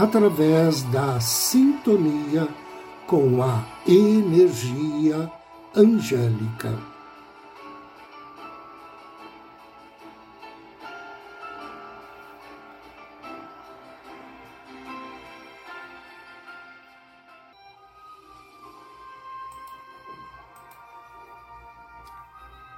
[0.00, 2.48] através da sintonia
[3.06, 5.30] com a energia
[5.74, 6.78] angélica.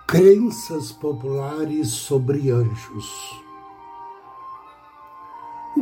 [0.06, 3.49] Crenças populares sobre anjos.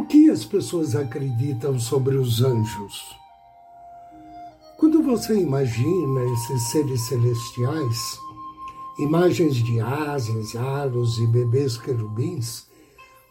[0.08, 3.14] Que as pessoas acreditam sobre os anjos?
[4.78, 8.18] Quando você imagina esses seres celestiais,
[8.98, 12.66] imagens de asas, aros e bebês querubins,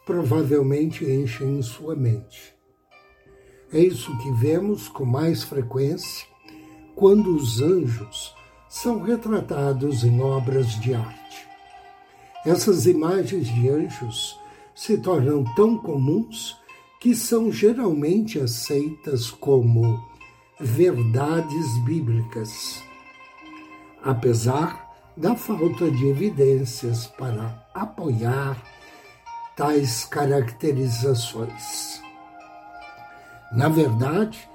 [0.05, 2.53] provavelmente enchem sua mente.
[3.73, 6.27] É isso que vemos com mais frequência
[6.95, 8.35] quando os anjos
[8.69, 11.47] são retratados em obras de arte.
[12.45, 14.39] Essas imagens de anjos
[14.75, 16.55] se tornam tão comuns
[16.99, 20.03] que são geralmente aceitas como
[20.59, 22.81] verdades bíblicas,
[24.03, 28.57] apesar da falta de evidências para apoiar
[29.55, 32.01] tais caracterizações.
[33.51, 34.47] Na verdade,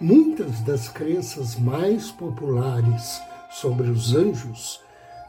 [0.00, 3.20] muitas das crenças mais populares
[3.50, 4.80] sobre os anjos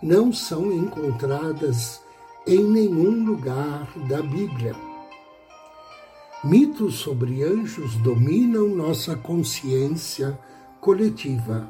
[0.02, 2.02] não são encontradas
[2.47, 4.91] em nenhum lugar da Bíblia.
[6.44, 10.35] Mitos sobre anjos dominam nossa consciência
[10.79, 11.69] coletiva,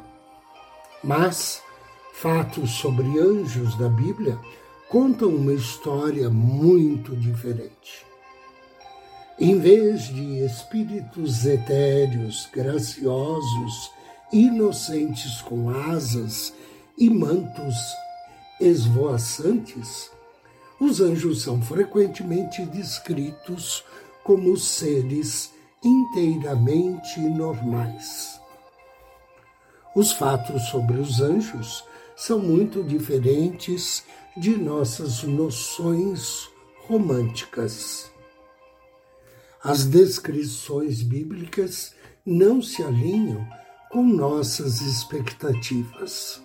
[1.04, 1.62] mas
[2.14, 4.40] fatos sobre anjos da Bíblia
[4.88, 8.06] contam uma história muito diferente.
[9.38, 13.92] Em vez de espíritos etéreos, graciosos,
[14.32, 16.54] inocentes com asas
[16.98, 17.76] e mantos
[18.62, 20.10] esvoaçantes,
[20.80, 23.84] os anjos são frequentemente descritos
[24.24, 28.40] como seres inteiramente normais.
[29.96, 31.84] Os fatos sobre os anjos
[32.16, 34.04] são muito diferentes
[34.38, 36.50] de nossas noções
[36.88, 38.12] românticas.
[39.64, 41.94] As descrições bíblicas
[42.26, 43.46] não se alinham
[43.90, 46.42] com nossas expectativas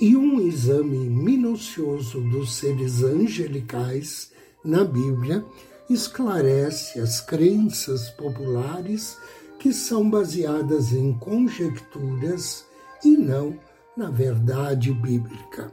[0.00, 4.32] e um exame minucioso dos seres angelicais
[4.64, 5.44] na Bíblia
[5.90, 9.18] esclarece as crenças populares
[9.58, 12.64] que são baseadas em conjecturas
[13.04, 13.58] e não
[13.96, 15.70] na verdade bíblica.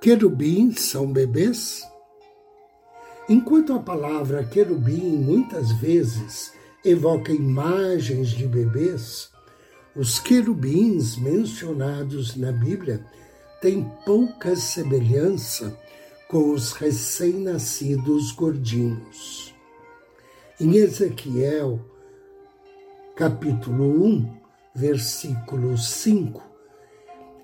[0.00, 1.82] Querubins são bebês?
[3.28, 6.52] Enquanto a palavra querubim muitas vezes
[6.84, 9.30] evoca imagens de bebês,
[9.94, 13.04] os querubins mencionados na Bíblia
[13.60, 15.78] têm pouca semelhança
[16.30, 19.52] com os recém-nascidos gordinhos.
[20.60, 21.80] Em Ezequiel,
[23.16, 24.40] capítulo 1,
[24.72, 26.40] versículo 5,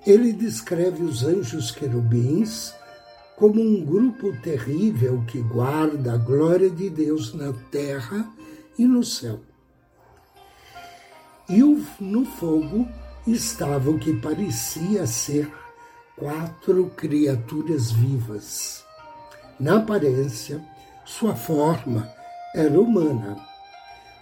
[0.06, 2.72] ele descreve os anjos querubins
[3.36, 8.32] como um grupo terrível que guarda a glória de Deus na terra
[8.78, 9.40] e no céu
[11.48, 11.62] e
[12.00, 12.88] no fogo
[13.26, 15.50] estava o que parecia ser
[16.18, 18.84] quatro criaturas vivas.
[19.60, 20.64] Na aparência,
[21.04, 22.10] sua forma
[22.54, 23.36] era humana,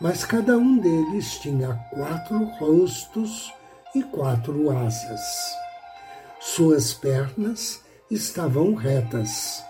[0.01, 3.53] mas cada um deles tinha quatro rostos
[3.95, 5.21] e quatro asas.
[6.41, 7.81] Suas pernas
[8.11, 9.65] estavam retas,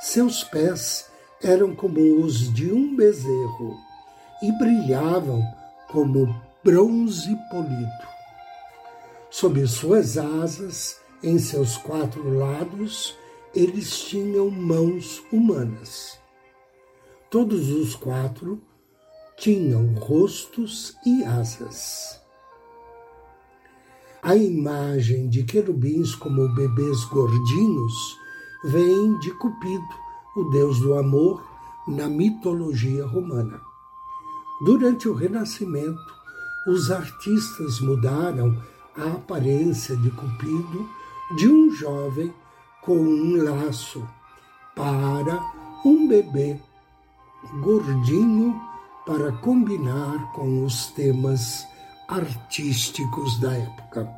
[0.00, 1.10] seus pés
[1.42, 3.76] eram como os de um bezerro
[4.42, 5.42] e brilhavam
[5.88, 6.34] como
[6.64, 8.16] bronze polido.
[9.30, 13.18] Sob suas asas, em seus quatro lados,
[13.52, 16.20] eles tinham mãos humanas.
[17.28, 18.62] Todos os quatro
[19.36, 22.20] tinham rostos e asas.
[24.22, 27.92] A imagem de querubins como bebês gordinhos
[28.66, 29.84] vem de Cupido,
[30.36, 31.44] o deus do amor,
[31.88, 33.60] na mitologia romana.
[34.64, 36.14] Durante o Renascimento,
[36.68, 38.56] os artistas mudaram
[38.96, 40.88] a aparência de Cupido
[41.34, 42.32] de um jovem
[42.82, 44.06] com um laço
[44.74, 45.40] para
[45.84, 46.60] um bebê
[47.60, 48.60] gordinho
[49.04, 51.66] para combinar com os temas
[52.08, 54.08] artísticos da época.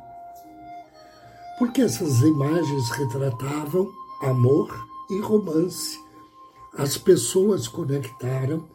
[1.57, 3.91] Porque essas imagens retratavam
[4.21, 4.73] amor
[5.09, 5.97] e romance.
[6.77, 8.67] As pessoas conectaram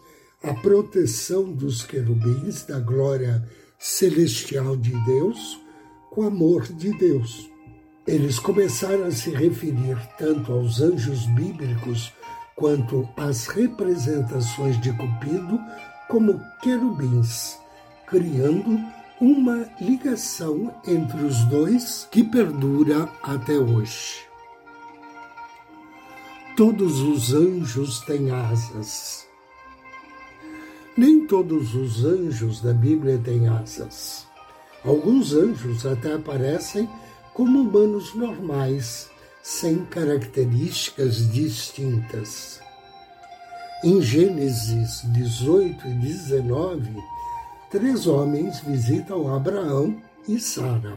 [0.42, 3.48] a proteção dos querubins da glória
[3.78, 5.60] celestial de Deus
[6.10, 7.53] com o amor de Deus.
[8.06, 12.12] Eles começaram a se referir tanto aos anjos bíblicos
[12.54, 15.58] quanto às representações de Cupido
[16.08, 17.58] como querubins,
[18.06, 18.78] criando
[19.18, 24.26] uma ligação entre os dois que perdura até hoje.
[26.58, 29.26] Todos os anjos têm asas.
[30.94, 34.26] Nem todos os anjos da Bíblia têm asas.
[34.84, 36.88] Alguns anjos até aparecem
[37.34, 39.10] como humanos normais,
[39.42, 42.60] sem características distintas.
[43.82, 46.96] Em Gênesis 18 e 19,
[47.70, 50.96] três homens visitam Abraão e Sara.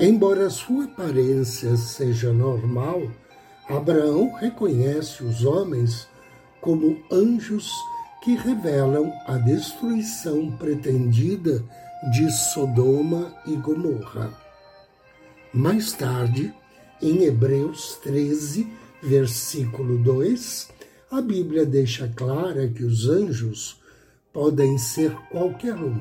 [0.00, 3.00] Embora sua aparência seja normal,
[3.68, 6.08] Abraão reconhece os homens
[6.60, 7.70] como anjos
[8.22, 11.64] que revelam a destruição pretendida
[12.12, 14.47] de Sodoma e Gomorra.
[15.58, 16.54] Mais tarde,
[17.02, 18.72] em Hebreus 13,
[19.02, 20.68] versículo 2,
[21.10, 23.80] a Bíblia deixa clara que os anjos
[24.32, 26.00] podem ser qualquer um.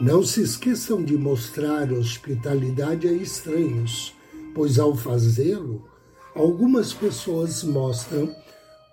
[0.00, 4.14] Não se esqueçam de mostrar hospitalidade a estranhos,
[4.54, 5.86] pois ao fazê-lo,
[6.34, 8.34] algumas pessoas mostram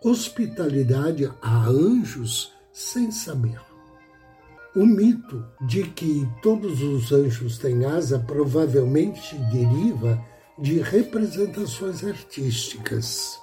[0.04, 3.73] hospitalidade a anjos sem saber.
[4.76, 10.20] O mito de que todos os anjos têm asa provavelmente deriva
[10.58, 13.38] de representações artísticas.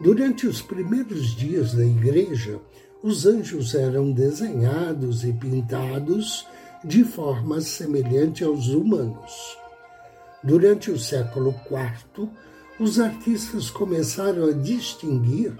[0.00, 2.58] Durante os primeiros dias da igreja,
[3.02, 6.46] os anjos eram desenhados e pintados
[6.82, 9.58] de forma semelhante aos humanos.
[10.42, 12.26] Durante o século IV,
[12.80, 15.52] os artistas começaram a distinguir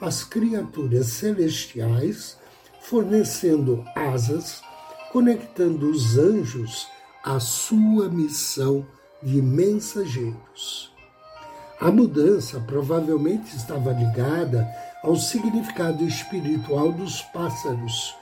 [0.00, 2.38] as criaturas celestiais
[2.88, 4.62] fornecendo asas,
[5.10, 6.86] conectando os anjos
[7.24, 8.86] à sua missão
[9.20, 10.92] de mensageiros.
[11.80, 14.68] A mudança provavelmente estava ligada
[15.02, 18.14] ao significado espiritual dos pássaros,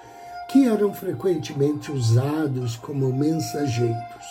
[0.50, 4.24] que eram frequentemente usados como mensageiros.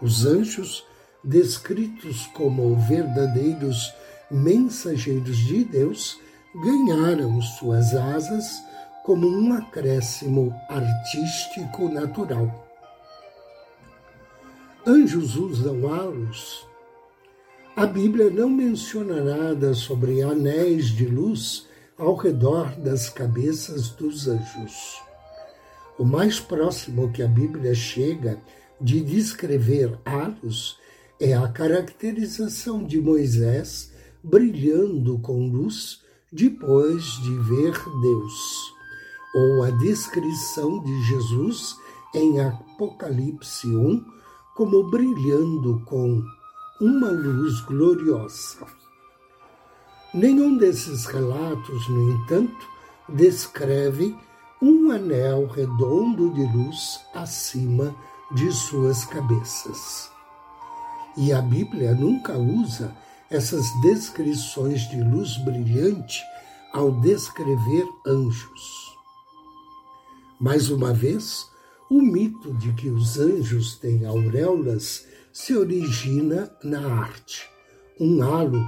[0.00, 0.84] Os anjos,
[1.24, 3.92] descritos como verdadeiros
[4.30, 6.16] mensageiros de Deus,
[6.54, 8.71] ganharam suas asas
[9.02, 12.68] como um acréscimo artístico natural.
[14.86, 16.66] Anjos usam halos.
[17.74, 21.66] A Bíblia não menciona nada sobre anéis de luz
[21.98, 25.00] ao redor das cabeças dos anjos.
[25.98, 28.38] O mais próximo que a Bíblia chega
[28.80, 30.78] de descrever halos
[31.20, 33.92] é a caracterização de Moisés
[34.22, 38.71] brilhando com luz depois de ver Deus
[39.34, 41.76] ou a descrição de Jesus
[42.14, 44.04] em Apocalipse 1
[44.54, 46.22] como brilhando com
[46.80, 48.66] uma luz gloriosa.
[50.12, 52.68] Nenhum desses relatos, no entanto,
[53.08, 54.14] descreve
[54.60, 57.94] um anel redondo de luz acima
[58.30, 60.10] de suas cabeças.
[61.16, 62.94] E a Bíblia nunca usa
[63.30, 66.22] essas descrições de luz brilhante
[66.72, 68.91] ao descrever anjos.
[70.42, 71.48] Mais uma vez,
[71.88, 77.48] o mito de que os anjos têm auréolas se origina na arte.
[78.00, 78.60] Um halo,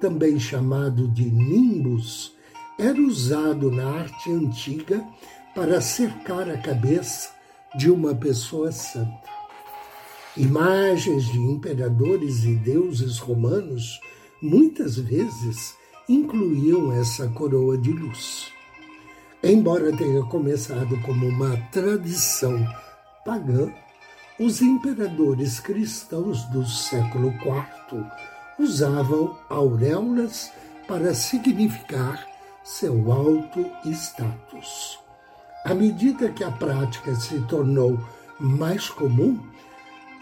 [0.00, 2.34] também chamado de nimbus,
[2.76, 5.06] era usado na arte antiga
[5.54, 7.30] para cercar a cabeça
[7.76, 9.30] de uma pessoa santa.
[10.36, 14.00] Imagens de imperadores e deuses romanos
[14.42, 15.76] muitas vezes
[16.08, 18.50] incluíam essa coroa de luz.
[19.42, 22.62] Embora tenha começado como uma tradição
[23.24, 23.72] pagã,
[24.38, 28.04] os imperadores cristãos do século IV
[28.58, 30.52] usavam auréolas
[30.86, 32.26] para significar
[32.62, 34.98] seu alto status.
[35.64, 37.98] À medida que a prática se tornou
[38.38, 39.40] mais comum,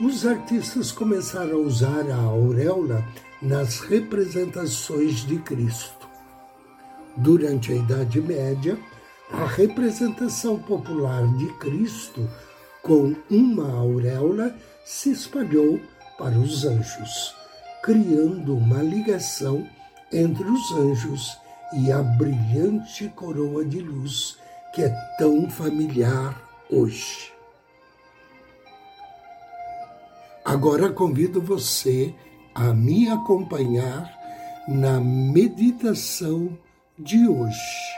[0.01, 3.05] os artistas começaram a usar a auréola
[3.43, 6.07] nas representações de Cristo.
[7.17, 8.79] Durante a Idade Média,
[9.33, 12.29] a representação popular de Cristo
[12.83, 14.55] com uma auréola
[14.85, 15.81] se espalhou
[16.17, 17.35] para os anjos,
[17.83, 19.67] criando uma ligação
[20.13, 21.39] entre os anjos
[21.75, 24.39] e a brilhante coroa de luz
[24.75, 27.33] que é tão familiar hoje.
[30.45, 32.15] Agora convido você
[32.55, 34.11] a me acompanhar
[34.67, 36.59] na meditação
[36.99, 37.98] de hoje.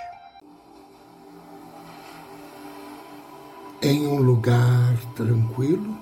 [3.91, 5.99] Em um lugar tranquilo,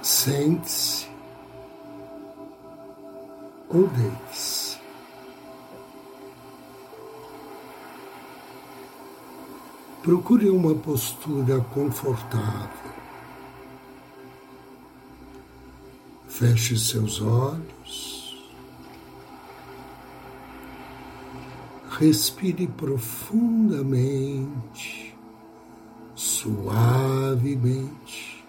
[0.00, 1.08] sente-se
[3.68, 4.78] ou deite-se.
[10.04, 12.92] Procure uma postura confortável.
[16.28, 18.09] Feche seus olhos.
[22.00, 25.14] Respire profundamente,
[26.14, 28.42] suavemente.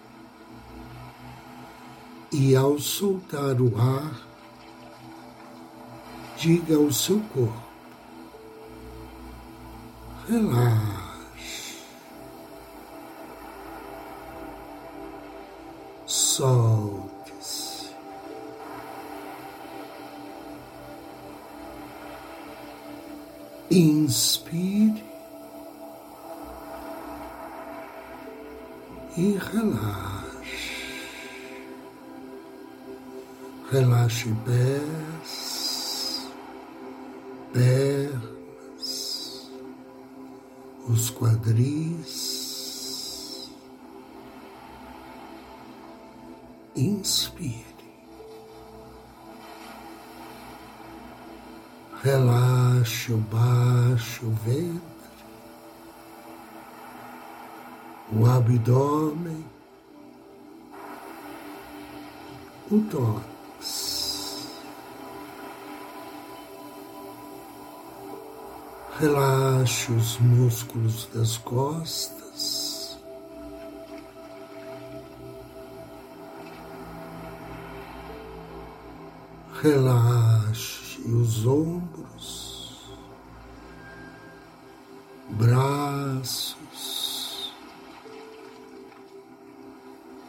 [2.32, 4.26] E ao soltar o ar,
[6.38, 7.62] diga ao seu corpo:
[10.26, 11.76] relaxe.
[16.06, 17.11] Solte-se.
[23.74, 25.02] Inspire
[29.16, 30.72] e relaxe.
[33.70, 36.28] Relaxe pés,
[37.54, 38.30] pernas,
[40.86, 42.32] os quadris.
[46.76, 47.64] inspire.
[52.02, 54.80] Relaxe o baixo ventre,
[58.12, 59.44] o abdômen,
[62.70, 63.32] o tórax.
[68.98, 72.98] Relaxe os músculos das costas.
[79.60, 82.41] Relaxe os ombros,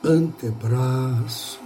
[0.04, 1.64] antebraços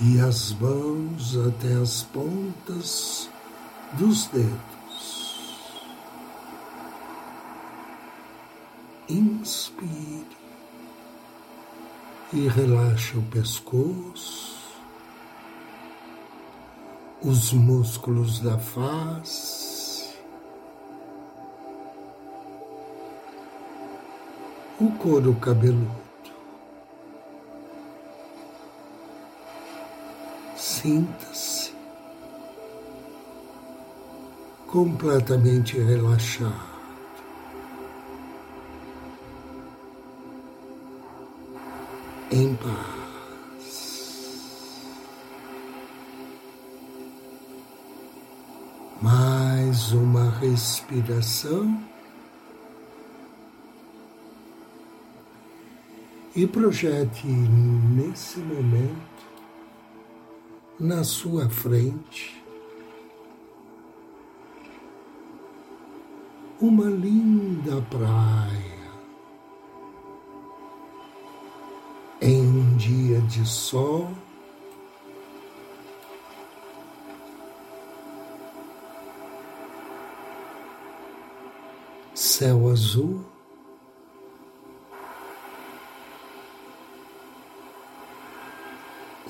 [0.00, 3.28] e as mãos até as pontas
[3.92, 4.58] dos dedos.
[9.08, 10.26] Inspire
[12.32, 14.58] e relaxa o pescoço,
[17.22, 19.67] os músculos da face,
[24.80, 26.08] o couro cabeludo.
[30.56, 31.72] Sinta-se
[34.66, 36.78] completamente relaxado.
[42.30, 43.88] em paz.
[49.00, 51.97] Mais uma respiração.
[56.38, 59.26] E projete nesse momento
[60.78, 62.40] na sua frente
[66.60, 68.88] uma linda praia
[72.20, 74.08] em um dia de sol.
[82.14, 83.24] Céu azul,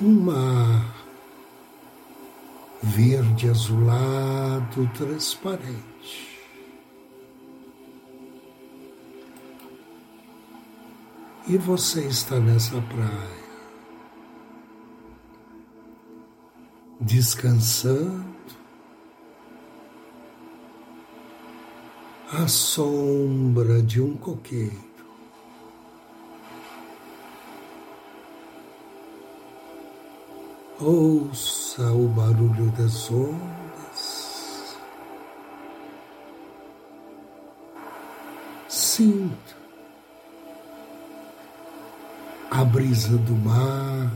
[0.00, 0.94] um mar
[2.82, 6.28] verde azulado transparente.
[11.48, 13.48] e você está nessa praia,
[17.00, 18.28] descansando,
[22.30, 24.87] à sombra de um coqueiro.
[30.80, 34.78] Ouça o barulho das ondas.
[38.68, 39.56] Sinta
[42.48, 44.12] a brisa do mar.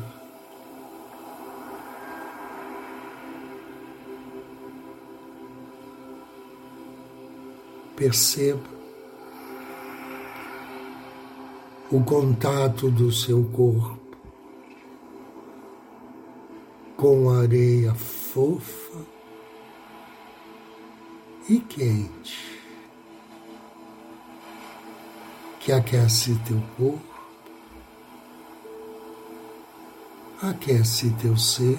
[7.97, 8.71] Perceba
[11.91, 14.02] o contato do seu corpo
[17.03, 19.05] com areia fofa
[21.49, 22.63] e quente,
[25.59, 27.03] que aquece teu corpo,
[30.41, 31.77] aquece teu ser,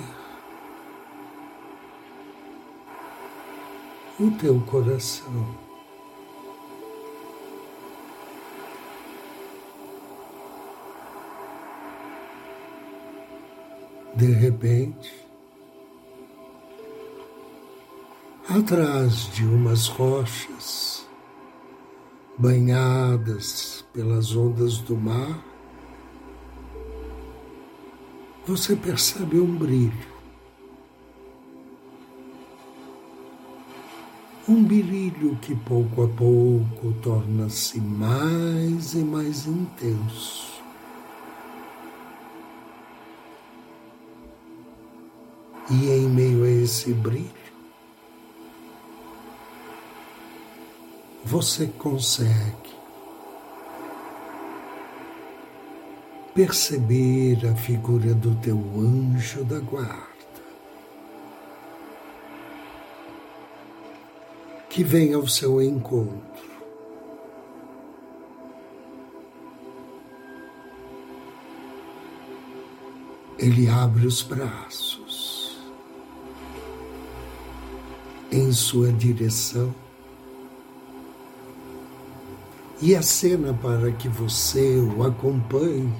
[4.20, 5.63] o teu coração.
[14.16, 15.12] De repente,
[18.48, 21.04] atrás de umas rochas
[22.38, 25.44] banhadas pelas ondas do mar,
[28.46, 30.14] você percebe um brilho.
[34.48, 40.53] Um brilho que pouco a pouco torna-se mais e mais intenso.
[45.72, 47.32] E em meio a esse brilho,
[51.24, 52.74] você consegue
[56.34, 60.08] perceber a figura do teu anjo da guarda,
[64.70, 66.22] que vem ao seu encontro.
[73.38, 75.03] Ele abre os braços
[78.34, 79.74] em sua direção
[82.82, 85.94] e acena para que você o acompanhe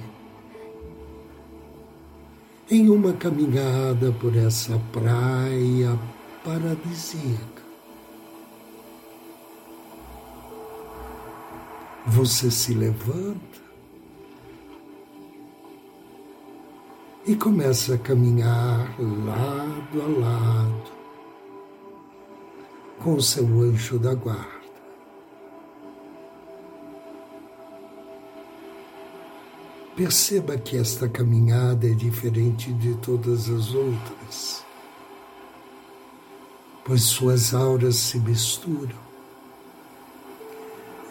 [2.68, 5.96] em uma caminhada por essa praia
[6.44, 7.62] paradisíaca.
[12.06, 13.62] Você se levanta
[17.26, 20.93] e começa a caminhar lado a lado
[23.04, 24.64] com o seu anjo da guarda.
[29.94, 34.64] Perceba que esta caminhada é diferente de todas as outras,
[36.82, 39.04] pois suas auras se misturam.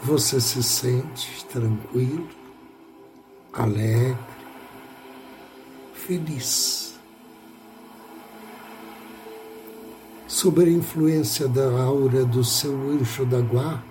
[0.01, 2.27] Você se sente tranquilo,
[3.53, 4.17] alegre,
[5.93, 6.92] feliz.
[10.33, 13.83] Sob a influência da aura do seu anjo da guarda,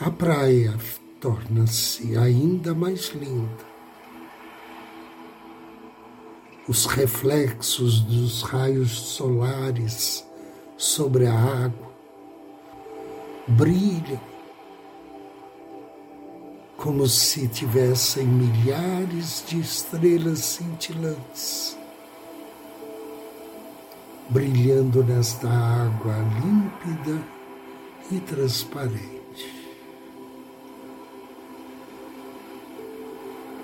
[0.00, 0.74] a praia
[1.20, 3.62] torna-se ainda mais linda.
[6.66, 10.26] Os reflexos dos raios solares
[10.78, 11.92] sobre a água
[13.48, 14.20] brilham
[16.78, 21.79] como se tivessem milhares de estrelas cintilantes
[24.30, 27.20] brilhando nesta água límpida
[28.12, 29.10] e transparente.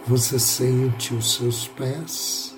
[0.06, 2.56] Você sente os seus pés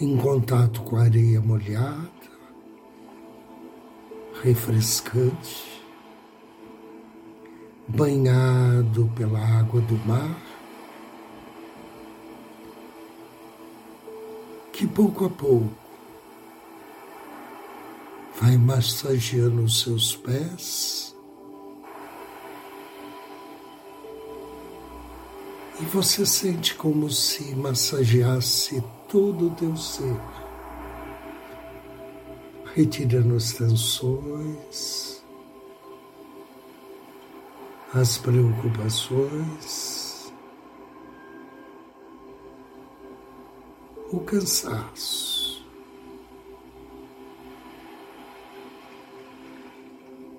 [0.00, 2.10] em contato com a areia molhada,
[4.42, 5.82] refrescante,
[7.88, 10.55] banhado pela água do mar.
[14.76, 15.74] Que pouco a pouco
[18.38, 21.16] vai massageando os seus pés
[25.80, 30.20] e você sente como se massageasse todo o teu ser,
[32.74, 35.24] retirando as tensões,
[37.94, 40.05] as preocupações.
[44.12, 45.64] O cansaço.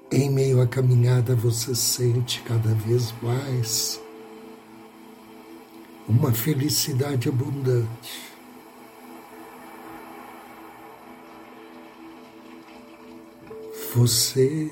[0.09, 4.01] Em meio à caminhada, você sente cada vez mais
[6.07, 8.27] uma felicidade abundante.
[13.93, 14.71] Você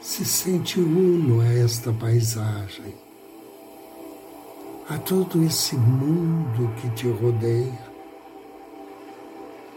[0.00, 3.05] se sente uno a esta paisagem
[4.88, 7.90] a todo esse mundo que te rodeia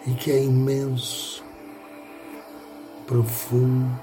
[0.06, 1.44] e que é imenso,
[3.08, 4.00] profundo,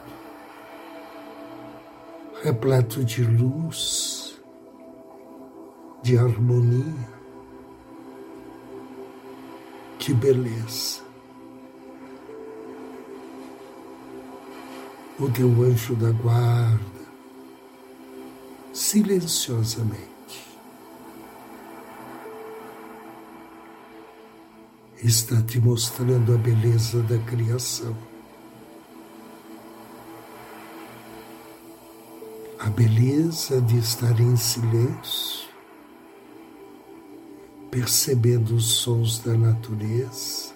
[2.42, 4.36] repleto de luz,
[6.02, 7.08] de harmonia,
[9.98, 11.06] de beleza.
[15.18, 16.80] O teu anjo da guarda,
[18.72, 20.15] silenciosamente,
[25.06, 27.96] está te mostrando a beleza da criação.
[32.58, 35.48] A beleza de estar em silêncio,
[37.70, 40.52] percebendo os sons da natureza,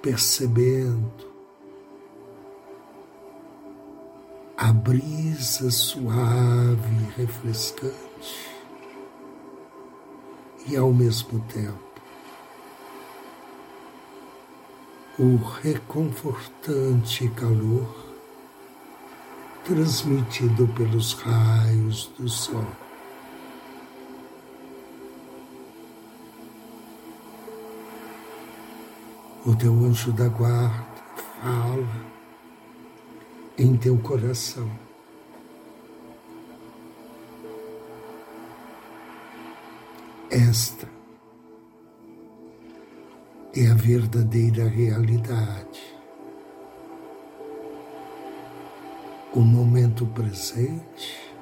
[0.00, 1.26] percebendo
[4.56, 8.45] a brisa suave e refrescante
[10.66, 11.86] e ao mesmo tempo
[15.18, 18.06] o reconfortante calor
[19.64, 22.66] transmitido pelos raios do sol.
[29.46, 30.86] O teu anjo da guarda
[31.40, 32.06] fala
[33.56, 34.85] em teu coração.
[40.36, 40.86] Esta
[43.54, 45.80] é a verdadeira realidade.
[49.32, 51.32] O momento presente,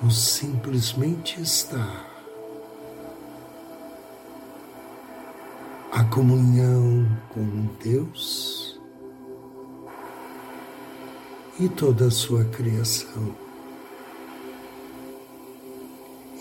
[0.00, 2.08] o simplesmente estar,
[5.90, 8.80] a comunhão com Deus
[11.58, 13.45] e toda a sua criação.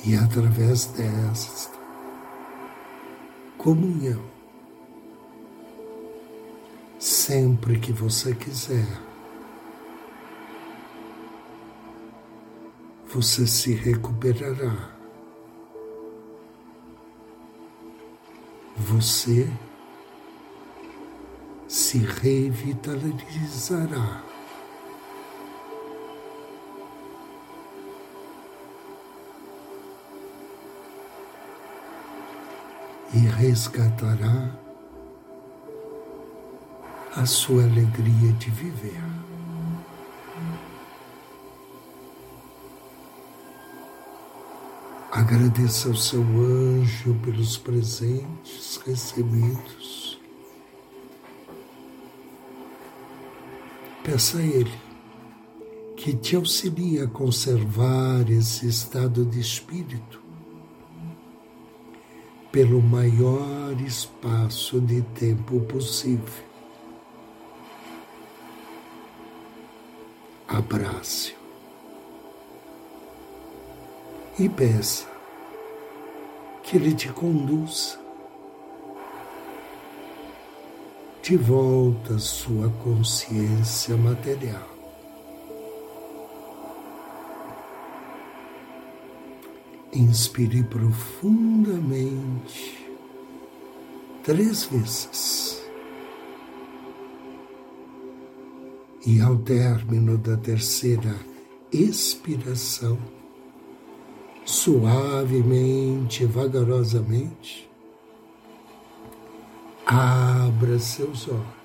[0.08, 1.80] E através desta
[3.58, 4.22] comunhão,
[7.00, 8.86] sempre que você quiser,
[13.08, 14.92] você se recuperará.
[18.78, 19.50] Você
[21.68, 24.35] se revitalizará.
[33.16, 34.52] E resgatará
[37.16, 39.02] a sua alegria de viver.
[45.14, 50.20] Agradeça ao seu anjo pelos presentes recebidos.
[54.04, 54.78] Peça a ele
[55.96, 60.25] que te auxilie a conservar esse estado de espírito
[62.56, 66.46] pelo maior espaço de tempo possível.
[70.48, 71.36] Abrace-o
[74.40, 75.06] e peça
[76.64, 78.00] que ele te conduza
[81.22, 84.75] de volta à sua consciência material.
[89.96, 92.86] Inspire profundamente
[94.26, 95.66] três vezes.
[99.06, 101.16] E ao término da terceira
[101.72, 102.98] expiração,
[104.44, 107.70] suavemente, vagarosamente,
[109.86, 111.65] abra seus olhos.